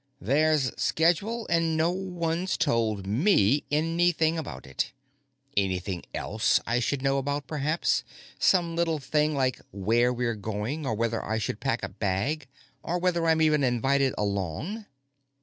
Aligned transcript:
There's 0.19 0.71
schedule, 0.81 1.45
and 1.47 1.77
no 1.77 1.91
one's 1.91 2.57
told 2.57 3.05
me 3.05 3.65
anything 3.69 4.35
about 4.35 4.65
it. 4.65 4.93
Anything 5.55 6.03
else 6.11 6.59
I 6.65 6.79
should 6.79 7.03
know 7.03 7.19
about, 7.19 7.45
perhaps? 7.45 8.03
Some 8.39 8.75
little 8.75 8.97
thing 8.97 9.35
like 9.35 9.61
where 9.71 10.11
we're 10.11 10.33
going, 10.33 10.87
or 10.87 10.95
whether 10.95 11.23
I 11.23 11.37
should 11.37 11.59
pack 11.59 11.83
a 11.83 11.89
bag, 11.89 12.47
or 12.81 12.97
whether 12.97 13.27
I'm 13.27 13.43
even 13.43 13.63
invited 13.63 14.15
along?" 14.17 14.87